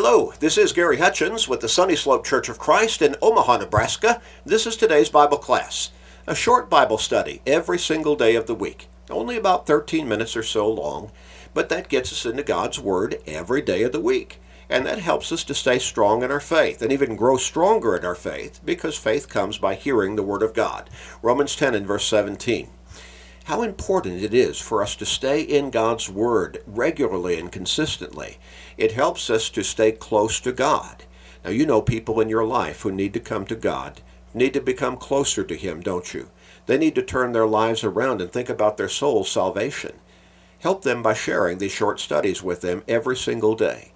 [0.00, 4.22] Hello, this is Gary Hutchins with the Sunny Slope Church of Christ in Omaha, Nebraska.
[4.46, 5.90] This is today's Bible class,
[6.24, 10.44] a short Bible study every single day of the week, only about 13 minutes or
[10.44, 11.10] so long,
[11.52, 14.40] but that gets us into God's Word every day of the week.
[14.70, 18.04] And that helps us to stay strong in our faith and even grow stronger in
[18.04, 20.88] our faith because faith comes by hearing the Word of God.
[21.22, 22.68] Romans 10 and verse 17
[23.48, 28.36] how important it is for us to stay in God's Word regularly and consistently.
[28.76, 31.04] It helps us to stay close to God.
[31.42, 34.02] Now, you know people in your life who need to come to God,
[34.34, 36.28] need to become closer to Him, don't you?
[36.66, 39.94] They need to turn their lives around and think about their soul's salvation.
[40.58, 43.92] Help them by sharing these short studies with them every single day.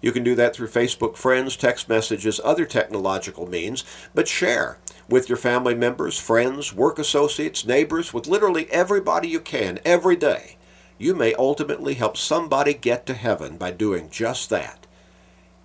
[0.00, 3.84] You can do that through Facebook friends, text messages, other technological means,
[4.14, 9.80] but share with your family members, friends, work associates, neighbors, with literally everybody you can
[9.84, 10.56] every day.
[10.98, 14.86] You may ultimately help somebody get to heaven by doing just that.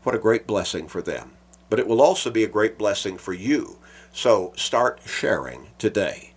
[0.04, 1.32] What a great blessing for them.
[1.70, 3.78] But it will also be a great blessing for you.
[4.14, 6.34] So start sharing today.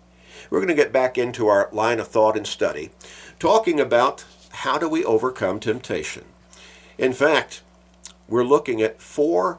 [0.50, 2.90] We're going to get back into our line of thought and study,
[3.38, 6.24] talking about how do we overcome temptation.
[6.96, 7.62] In fact,
[8.28, 9.58] we're looking at four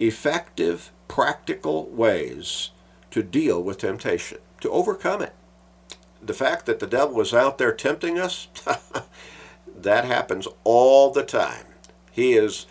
[0.00, 2.70] effective, practical ways
[3.12, 5.34] to deal with temptation, to overcome it.
[6.20, 8.48] The fact that the devil is out there tempting us,
[9.76, 11.66] that happens all the time.
[12.10, 12.66] He is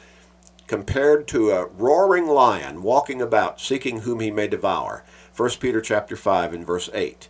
[0.67, 5.03] compared to a roaring lion walking about seeking whom he may devour.
[5.35, 7.27] 1 Peter chapter 5 and verse 8.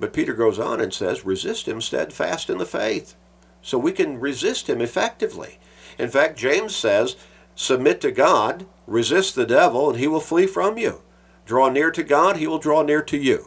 [0.00, 3.14] But Peter goes on and says, resist him steadfast in the faith.
[3.60, 5.58] So we can resist him effectively.
[5.98, 7.16] In fact, James says,
[7.54, 11.02] submit to God, resist the devil, and he will flee from you
[11.46, 13.46] draw near to God, He will draw near to you.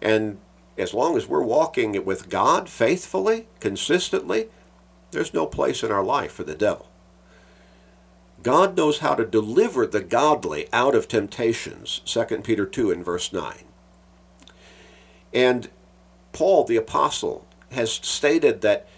[0.00, 0.38] And
[0.78, 4.48] as long as we're walking with God faithfully, consistently,
[5.10, 6.88] there's no place in our life for the devil.
[8.42, 13.32] God knows how to deliver the godly out of temptations, 2 Peter 2 and verse
[13.32, 13.54] 9.
[15.32, 15.70] And
[16.32, 18.88] Paul the apostle has stated that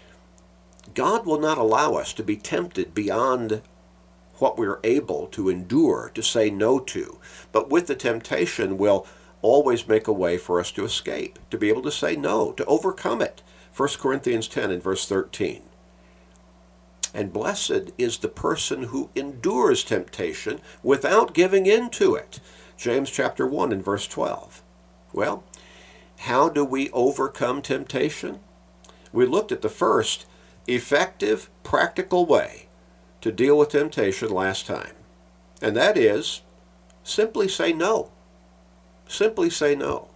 [0.93, 3.61] God will not allow us to be tempted beyond
[4.39, 7.19] what we're able to endure, to say no to.
[7.51, 9.07] But with the temptation, will
[9.41, 12.65] always make a way for us to escape, to be able to say no, to
[12.65, 13.41] overcome it.
[13.75, 15.61] 1 Corinthians 10 and verse 13.
[17.13, 22.39] And blessed is the person who endures temptation without giving in to it.
[22.77, 24.61] James chapter 1 and verse 12.
[25.13, 25.43] Well,
[26.19, 28.39] how do we overcome temptation?
[29.13, 30.25] We looked at the first
[30.67, 32.64] effective, practical way
[33.25, 34.93] to deal with temptation last time.
[35.59, 36.43] And that is
[37.03, 38.11] simply say no.
[39.07, 40.09] Simply say no.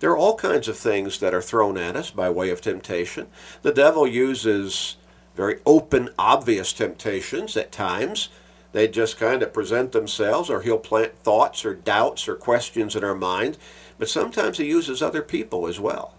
[0.00, 3.26] There are all kinds of things that are thrown at us by way of temptation.
[3.60, 4.96] The devil uses
[5.36, 8.30] very open, obvious temptations at times.
[8.72, 13.04] They just kind of present themselves, or he'll plant thoughts or doubts or questions in
[13.04, 13.58] our mind.
[13.98, 16.14] But sometimes he uses other people as well.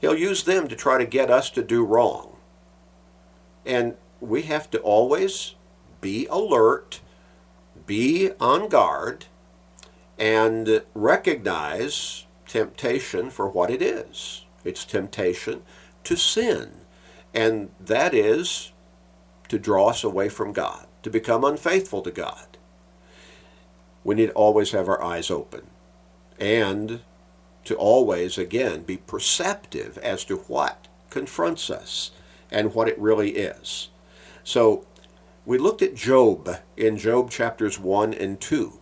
[0.00, 2.36] He'll use them to try to get us to do wrong.
[3.66, 5.54] And we have to always
[6.00, 7.00] be alert,
[7.86, 9.26] be on guard,
[10.18, 14.44] and recognize temptation for what it is.
[14.64, 15.62] It's temptation
[16.04, 16.72] to sin,
[17.32, 18.72] and that is
[19.48, 22.58] to draw us away from God, to become unfaithful to God.
[24.04, 25.68] We need to always have our eyes open
[26.38, 27.00] and
[27.64, 32.10] to always, again, be perceptive as to what confronts us
[32.50, 33.88] and what it really is.
[34.44, 34.86] So
[35.44, 38.80] we looked at Job in Job chapters 1 and 2.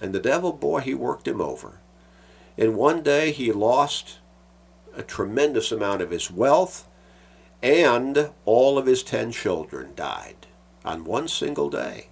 [0.00, 1.80] And the devil, boy, he worked him over.
[2.56, 4.18] In one day he lost
[4.94, 6.88] a tremendous amount of his wealth,
[7.62, 10.46] and all of his ten children died
[10.84, 12.08] on one single day.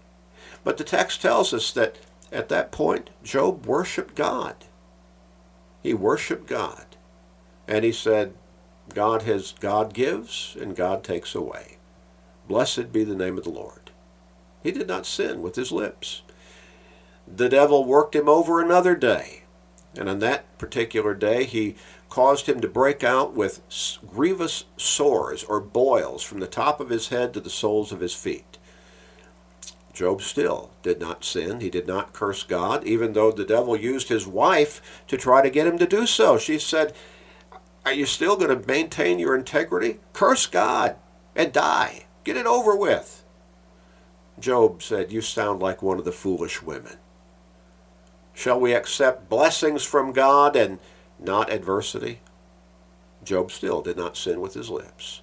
[0.65, 1.99] But the text tells us that
[2.33, 4.57] at that point, Job worshiped God.
[5.83, 6.85] He worshiped God.
[7.69, 8.35] And he said,
[8.93, 11.76] God has God gives and God takes away.
[12.49, 13.91] Blessed be the name of the Lord.
[14.63, 16.23] He did not sin with his lips.
[17.27, 19.43] The devil worked him over another day,
[19.97, 21.75] and on that particular day he
[22.09, 23.61] caused him to break out with
[24.07, 28.15] grievous sores or boils from the top of his head to the soles of his
[28.15, 28.59] feet.
[29.93, 31.61] Job still did not sin.
[31.61, 35.51] He did not curse God, even though the devil used his wife to try to
[35.51, 36.37] get him to do so.
[36.37, 36.95] She said,
[37.85, 39.99] Are you still going to maintain your integrity?
[40.13, 40.97] Curse God
[41.35, 42.06] and die.
[42.27, 43.23] Get it over with.
[44.41, 46.97] Job said, You sound like one of the foolish women.
[48.35, 50.81] Shall we accept blessings from God and
[51.21, 52.19] not adversity?
[53.23, 55.23] Job still did not sin with his lips.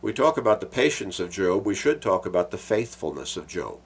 [0.00, 3.80] we talk about the patience of Job, we should talk about the faithfulness of Job.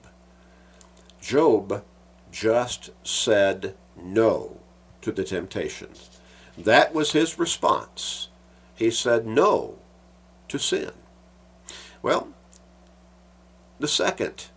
[1.19, 1.83] Job
[2.31, 4.59] just said no
[5.01, 5.89] to the temptation.
[6.55, 8.27] That was his response.
[8.75, 9.79] He said no
[10.47, 10.91] to sin.
[12.01, 12.29] Well,
[13.79, 14.47] the second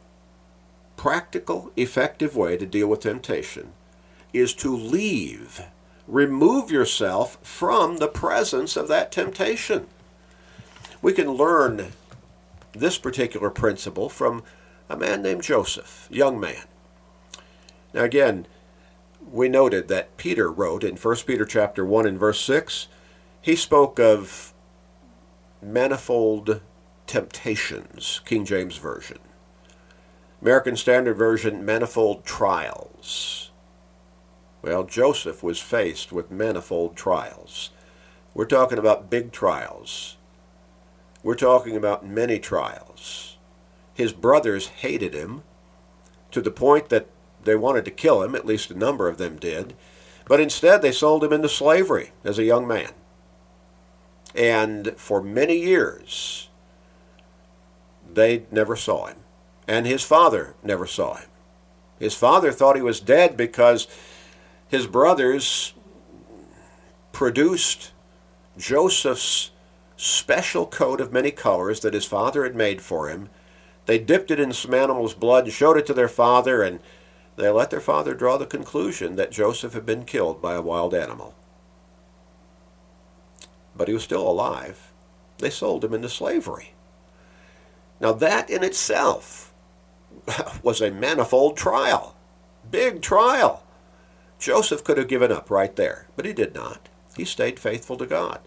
[0.96, 3.72] practical, effective way to deal with temptation
[4.32, 5.62] is to leave,
[6.06, 9.86] remove yourself from the presence of that temptation.
[11.02, 11.92] We can learn
[12.72, 14.42] this particular principle from
[14.88, 16.64] a man named Joseph, young man.
[17.92, 18.46] Now again,
[19.30, 22.88] we noted that Peter wrote in 1 Peter chapter 1 and verse 6,
[23.40, 24.52] he spoke of
[25.62, 26.60] manifold
[27.06, 29.18] temptations, King James Version.
[30.40, 33.50] American Standard Version, manifold trials.
[34.62, 37.70] Well, Joseph was faced with manifold trials.
[38.34, 40.16] We're talking about big trials.
[41.22, 43.36] We're talking about many trials.
[43.94, 45.42] His brothers hated him
[46.30, 47.06] to the point that
[47.44, 49.74] they wanted to kill him, at least a number of them did,
[50.26, 52.90] but instead they sold him into slavery as a young man.
[54.34, 56.48] And for many years,
[58.14, 59.18] they never saw him.
[59.66, 61.28] And his father never saw him.
[61.98, 63.86] His father thought he was dead because
[64.68, 65.74] his brothers
[67.12, 67.92] produced
[68.58, 69.50] Joseph's
[69.96, 73.30] special coat of many colors that his father had made for him.
[73.86, 76.80] They dipped it in some animal's blood and showed it to their father, and
[77.36, 80.94] they let their father draw the conclusion that Joseph had been killed by a wild
[80.94, 81.34] animal.
[83.76, 84.92] But he was still alive.
[85.38, 86.74] They sold him into slavery.
[88.00, 89.52] Now, that in itself
[90.62, 92.16] was a manifold trial,
[92.70, 93.62] big trial.
[94.38, 96.88] Joseph could have given up right there, but he did not.
[97.16, 98.40] He stayed faithful to God.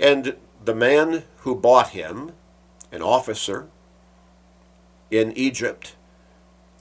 [0.00, 2.32] And the man who bought him,
[2.90, 3.68] an officer
[5.10, 5.94] in Egypt,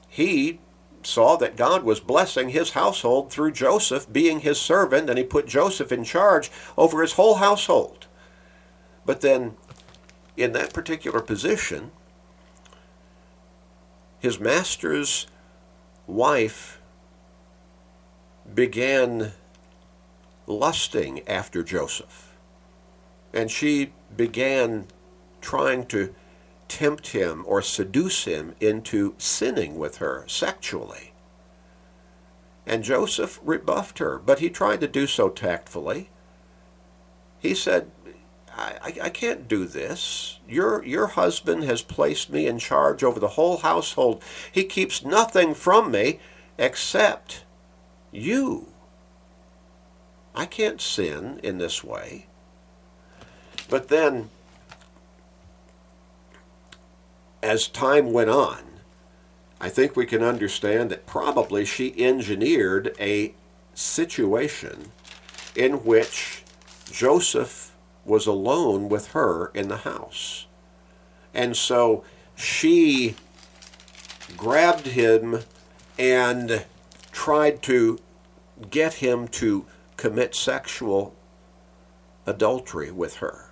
[0.07, 0.59] he
[1.05, 5.47] saw that God was blessing his household through Joseph being his servant, and he put
[5.47, 8.07] Joseph in charge over his whole household.
[9.05, 9.55] But then,
[10.35, 11.91] in that particular position,
[14.19, 15.27] his master's
[16.07, 16.81] wife
[18.53, 19.31] began
[20.47, 22.33] lusting after Joseph
[23.33, 24.85] and she began
[25.41, 26.13] trying to
[26.67, 31.11] tempt him or seduce him into sinning with her sexually.
[32.65, 36.09] And Joseph rebuffed her, but he tried to do so tactfully.
[37.39, 37.91] He said,
[38.55, 40.39] I, I, can't do this.
[40.47, 44.23] Your, your husband has placed me in charge over the whole household.
[44.51, 46.19] He keeps nothing from me
[46.57, 47.43] except
[48.11, 48.67] you.
[50.35, 52.27] I can't sin in this way.
[53.69, 54.29] But then,
[57.41, 58.59] as time went on,
[59.59, 63.33] I think we can understand that probably she engineered a
[63.73, 64.91] situation
[65.55, 66.43] in which
[66.91, 67.62] Joseph
[68.05, 70.47] was alone with her in the house.
[71.33, 72.03] And so
[72.35, 73.15] she
[74.35, 75.39] grabbed him
[75.97, 76.65] and
[77.11, 77.99] tried to
[78.69, 79.65] get him to
[79.97, 81.15] commit sexual
[82.25, 83.51] adultery with her.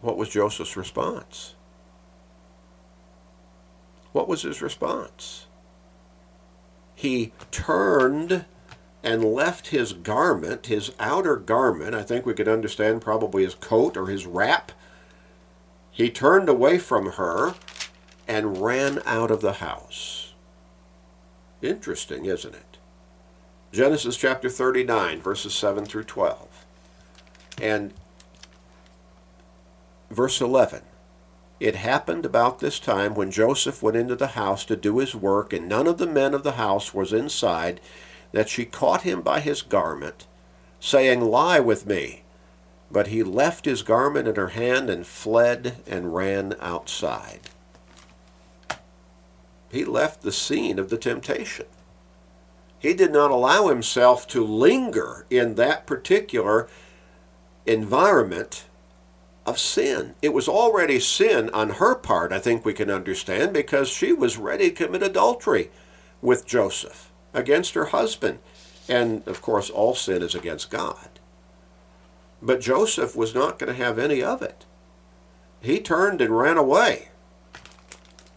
[0.00, 1.54] What was Joseph's response?
[4.12, 5.46] What was his response?
[6.94, 8.44] He turned
[9.04, 13.96] and left his garment, his outer garment, I think we could understand probably his coat
[13.96, 14.72] or his wrap.
[15.90, 17.54] He turned away from her
[18.26, 20.32] and ran out of the house.
[21.62, 22.78] Interesting, isn't it?
[23.72, 26.64] Genesis chapter 39, verses 7 through 12.
[27.60, 27.92] And
[30.14, 30.82] Verse 11
[31.58, 35.52] It happened about this time when Joseph went into the house to do his work,
[35.52, 37.80] and none of the men of the house was inside,
[38.34, 40.26] that she caught him by his garment,
[40.80, 42.22] saying, Lie with me.
[42.90, 47.40] But he left his garment in her hand and fled and ran outside.
[49.70, 51.66] He left the scene of the temptation.
[52.78, 56.68] He did not allow himself to linger in that particular
[57.66, 58.66] environment
[59.46, 60.14] of sin.
[60.22, 64.36] It was already sin on her part, I think we can understand, because she was
[64.36, 65.70] ready to commit adultery
[66.20, 68.38] with Joseph against her husband.
[68.88, 71.08] And of course, all sin is against God.
[72.40, 74.64] But Joseph was not going to have any of it.
[75.60, 77.08] He turned and ran away.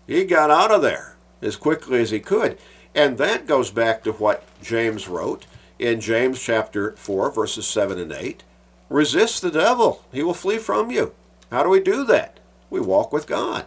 [0.06, 2.58] He got out of there as quickly as he could.
[2.96, 5.46] And that goes back to what James wrote
[5.77, 8.44] in James chapter 4, verses 7 and 8.
[8.89, 11.13] Resist the devil, he will flee from you.
[11.51, 12.39] How do we do that?
[12.70, 13.66] We walk with God.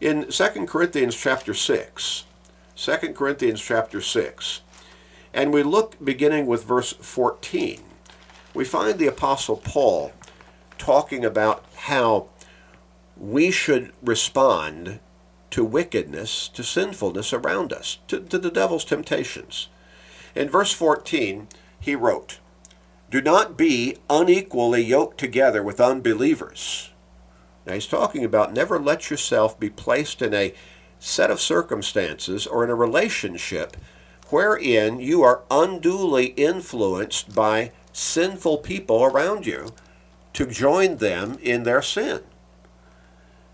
[0.00, 2.24] In 2 Corinthians chapter 6,
[2.80, 4.62] 2 Corinthians chapter 6,
[5.34, 7.82] and we look beginning with verse 14,
[8.54, 10.12] we find the Apostle Paul
[10.78, 12.28] talking about how
[13.18, 14.98] we should respond
[15.50, 19.68] to wickedness, to sinfulness around us, to, to the devil's temptations.
[20.34, 22.38] In verse 14, he wrote,
[23.10, 26.92] Do not be unequally yoked together with unbelievers.
[27.66, 30.54] Now he's talking about never let yourself be placed in a
[31.00, 33.76] set of circumstances or in a relationship
[34.28, 39.70] wherein you are unduly influenced by sinful people around you
[40.32, 42.20] to join them in their sin.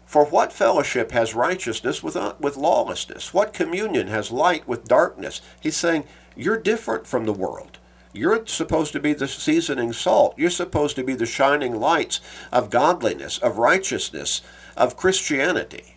[0.04, 3.34] For what fellowship has righteousness with, uh, with lawlessness?
[3.34, 5.40] What communion has light with darkness?
[5.60, 6.04] He's saying,
[6.36, 7.78] You're different from the world.
[8.12, 10.34] You're supposed to be the seasoning salt.
[10.38, 12.20] You're supposed to be the shining lights
[12.52, 14.42] of godliness, of righteousness,
[14.76, 15.95] of Christianity.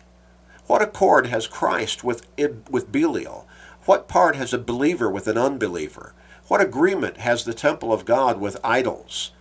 [0.70, 2.28] What accord has Christ with,
[2.70, 3.44] with Belial?
[3.86, 6.14] What part has a believer with an unbeliever?
[6.46, 9.32] What agreement has the temple of God with idols?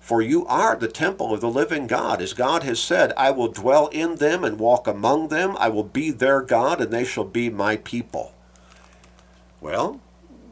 [0.00, 2.20] For you are the temple of the living God.
[2.20, 5.56] As God has said, I will dwell in them and walk among them.
[5.60, 8.34] I will be their God, and they shall be my people.
[9.60, 10.00] Well,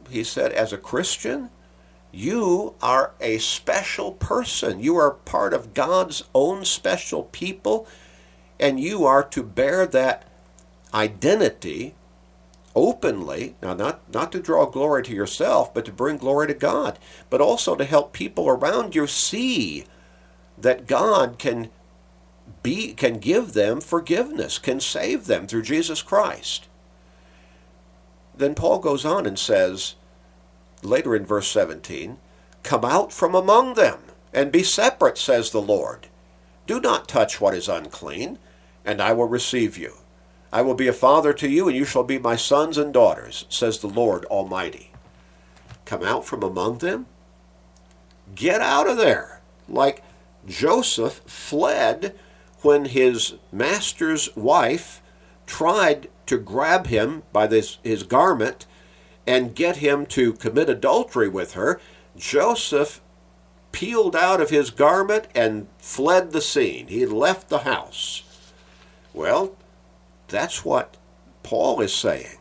[0.09, 1.49] he said, as a Christian,
[2.09, 4.79] you are a special person.
[4.79, 7.85] You are part of God's own special people,
[8.61, 10.23] and you are to bear that
[10.93, 11.95] identity
[12.75, 16.99] openly, now not, not to draw glory to yourself, but to bring glory to God,
[17.29, 19.85] but also to help people around you see
[20.57, 21.69] that God can
[22.63, 26.67] be can give them forgiveness, can save them through Jesus Christ.
[28.35, 29.95] Then Paul goes on and says,
[30.83, 32.17] later in verse 17,
[32.63, 33.99] Come out from among them,
[34.33, 36.07] and be separate, says the Lord.
[36.67, 38.37] Do not touch what is unclean,
[38.85, 39.95] and I will receive you.
[40.53, 43.45] I will be a father to you, and you shall be my sons and daughters,
[43.49, 44.91] says the Lord Almighty.
[45.85, 47.05] Come out from among them?
[48.35, 49.41] Get out of there.
[49.67, 50.03] Like
[50.47, 52.15] Joseph fled
[52.61, 55.01] when his master's wife
[55.45, 58.65] tried to grab him by this, his garment
[59.27, 61.79] and get him to commit adultery with her.
[62.15, 63.01] Joseph
[63.71, 66.87] peeled out of his garment and fled the scene.
[66.87, 68.23] He left the house.
[69.13, 69.55] Well,
[70.27, 70.97] that's what
[71.43, 72.37] Paul is saying.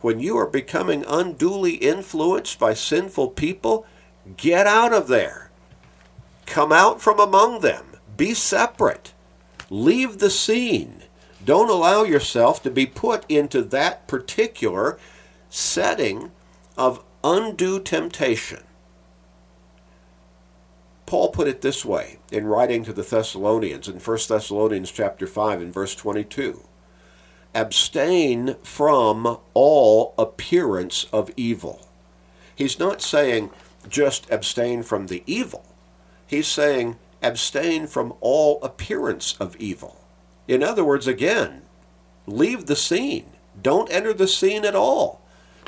[0.00, 3.86] When you are becoming unduly influenced by sinful people,
[4.36, 5.50] get out of there.
[6.44, 7.86] Come out from among them.
[8.16, 9.12] Be separate.
[9.70, 11.04] Leave the scene.
[11.44, 14.98] Don't allow yourself to be put into that particular
[15.48, 16.30] setting
[16.76, 18.64] of undue temptation.
[21.12, 25.60] Paul put it this way in writing to the Thessalonians in 1 Thessalonians chapter 5
[25.60, 26.62] and verse 22
[27.54, 31.86] abstain from all appearance of evil.
[32.56, 33.50] He's not saying
[33.90, 35.66] just abstain from the evil.
[36.26, 40.00] He's saying abstain from all appearance of evil.
[40.48, 41.60] In other words, again,
[42.26, 43.32] leave the scene.
[43.60, 45.20] Don't enter the scene at all.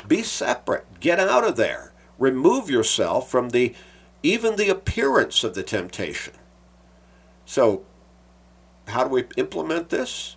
[0.07, 0.87] Be separate.
[0.99, 1.93] Get out of there.
[2.17, 3.75] Remove yourself from the
[4.25, 6.33] even the appearance of the temptation.
[7.45, 7.83] So,
[8.87, 10.35] how do we implement this?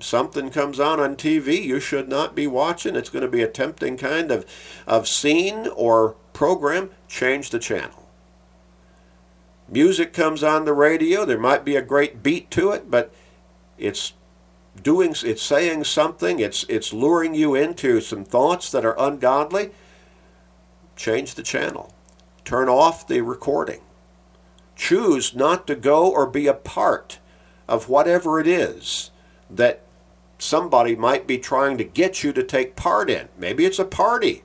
[0.00, 3.48] something comes on on TV you should not be watching, it's going to be a
[3.48, 4.44] tempting kind of,
[4.86, 8.08] of scene or program, change the channel.
[9.68, 13.12] Music comes on the radio, there might be a great beat to it, but
[13.78, 14.12] it's
[14.80, 19.70] doing it's saying something, it's it's luring you into some thoughts that are ungodly.
[20.96, 21.94] Change the channel.
[22.44, 23.80] Turn off the recording.
[24.76, 27.18] Choose not to go or be a part
[27.68, 29.10] of whatever it is
[29.48, 29.82] that
[30.38, 33.28] somebody might be trying to get you to take part in.
[33.38, 34.42] Maybe it's a party.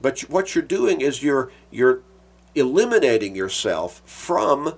[0.00, 2.02] But what you're doing is you're you're
[2.54, 4.74] eliminating yourself from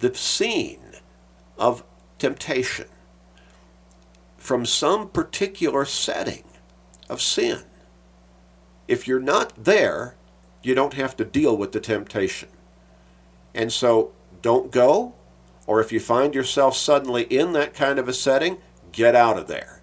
[0.00, 0.94] the scene
[1.58, 1.84] of
[2.18, 2.86] temptation
[4.40, 6.44] from some particular setting
[7.08, 7.60] of sin.
[8.88, 10.16] If you're not there,
[10.62, 12.48] you don't have to deal with the temptation.
[13.54, 14.12] And so
[14.42, 15.14] don't go,
[15.66, 18.58] or if you find yourself suddenly in that kind of a setting,
[18.92, 19.80] Get out of there.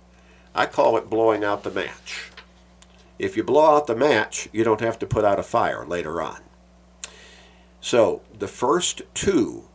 [0.53, 2.31] I call it blowing out the match.
[3.19, 6.22] If you blow out the match, you don't have to put out a fire later
[6.22, 6.41] on.
[7.79, 9.65] So, the first two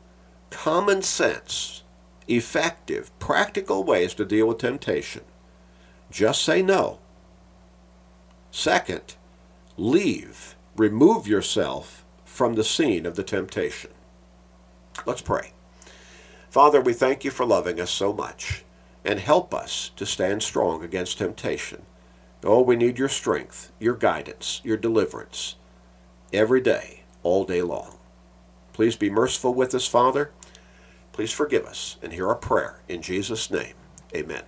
[0.50, 1.82] common sense,
[2.28, 5.22] effective, practical ways to deal with temptation
[6.10, 6.98] just say no.
[8.50, 9.14] Second,
[9.78, 13.90] leave, remove yourself from the scene of the temptation.
[15.06, 15.52] Let's pray.
[16.50, 18.64] Father, we thank you for loving us so much
[19.04, 21.82] and help us to stand strong against temptation.
[22.44, 25.56] Oh, we need your strength, your guidance, your deliverance
[26.32, 27.98] every day, all day long.
[28.72, 30.30] Please be merciful with us, Father.
[31.12, 32.80] Please forgive us and hear our prayer.
[32.88, 33.74] In Jesus' name,
[34.14, 34.42] amen.